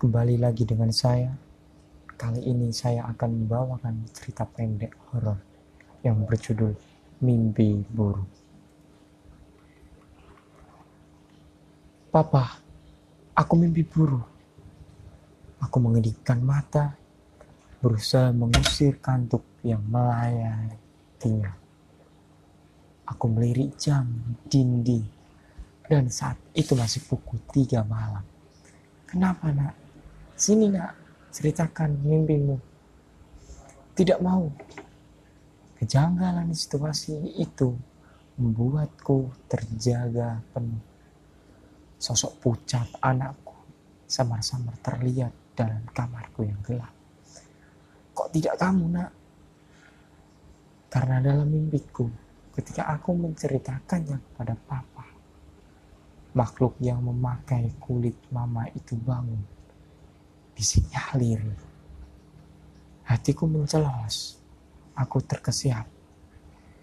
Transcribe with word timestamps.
Kembali 0.00 0.40
lagi 0.40 0.64
dengan 0.64 0.88
saya. 0.96 1.28
Kali 2.16 2.40
ini 2.48 2.72
saya 2.72 3.04
akan 3.12 3.44
membawakan 3.44 4.08
cerita 4.16 4.48
pendek 4.48 4.96
horor 5.12 5.36
yang 6.00 6.24
berjudul 6.24 6.72
Mimpi 7.20 7.84
Buruk. 7.84 8.24
Papa, 12.08 12.64
aku 13.36 13.52
mimpi 13.60 13.84
buruk. 13.84 14.24
Aku 15.60 15.76
mengedipkan 15.84 16.40
mata, 16.40 16.96
berusaha 17.84 18.32
mengusir 18.32 18.96
kantuk 19.04 19.44
yang 19.60 19.84
melayatinya. 19.84 21.52
Aku 23.04 23.28
melirik 23.28 23.76
jam 23.76 24.08
dinding 24.48 25.04
dan 25.84 26.08
saat 26.08 26.40
itu 26.56 26.72
masih 26.72 27.04
pukul 27.04 27.36
tiga 27.52 27.84
malam. 27.84 28.24
Kenapa 29.04 29.52
nak? 29.52 29.89
Sini 30.40 30.72
nak, 30.72 30.96
ceritakan 31.28 32.00
mimpimu. 32.00 32.56
Tidak 33.92 34.24
mau. 34.24 34.48
Kejanggalan 35.76 36.48
situasi 36.56 37.36
itu 37.36 37.76
membuatku 38.40 39.28
terjaga 39.44 40.40
penuh. 40.56 40.80
Sosok 42.00 42.40
pucat 42.40 42.88
anakku 43.04 43.52
samar-samar 44.08 44.80
terlihat 44.80 45.28
dalam 45.52 45.84
kamarku 45.92 46.48
yang 46.48 46.56
gelap. 46.64 46.88
Kok 48.16 48.32
tidak 48.32 48.56
kamu 48.56 48.96
nak? 48.96 49.12
Karena 50.88 51.20
dalam 51.20 51.52
mimpiku, 51.52 52.08
ketika 52.56 52.88
aku 52.88 53.12
menceritakannya 53.12 54.16
kepada 54.16 54.56
papa, 54.56 55.04
makhluk 56.32 56.80
yang 56.80 57.04
memakai 57.04 57.76
kulit 57.76 58.16
mama 58.32 58.64
itu 58.72 58.96
bangun. 58.96 59.59
Bisiknya 60.60 61.00
lirih. 61.16 61.56
Hatiku 63.08 63.48
mencelos. 63.48 64.36
Aku 64.92 65.24
terkesiap. 65.24 65.88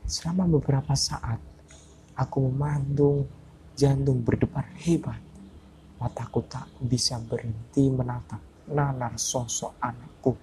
Selama 0.02 0.50
beberapa 0.50 0.98
saat, 0.98 1.38
aku 2.18 2.50
memandung 2.50 3.30
jantung 3.78 4.26
berdebar 4.26 4.66
hebat. 4.82 5.22
Mataku 6.02 6.42
tak 6.50 6.66
bisa 6.82 7.22
berhenti 7.22 7.94
menatap 7.94 8.42
nanar 8.66 9.14
sosok 9.14 9.78
anakku. 9.78 10.34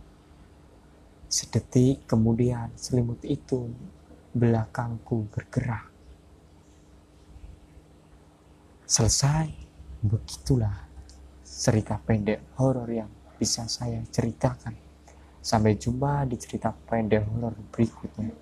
Sedetik 1.27 2.07
kemudian 2.07 2.71
selimut 2.79 3.19
itu 3.27 3.67
belakangku 4.31 5.27
bergerak. 5.35 5.91
Selesai, 8.87 9.51
begitulah 10.07 10.87
cerita 11.43 11.99
pendek 11.99 12.55
horor 12.63 12.87
yang 12.87 13.24
bisa 13.39 13.67
saya 13.67 14.01
ceritakan. 14.11 14.75
Sampai 15.45 15.77
jumpa 15.77 16.25
di 16.25 16.41
cerita 16.41 16.73
pendek 16.73 17.29
horor 17.29 17.53
berikutnya. 17.69 18.33